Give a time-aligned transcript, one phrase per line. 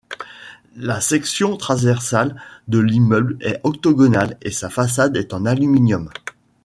[0.77, 2.35] La section transversale
[2.67, 6.09] de l'immeuble est octogonale et sa façade est en aluminium.